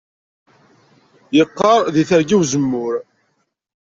[1.37, 2.93] Yeqqaṛ deg Terga Uzemmur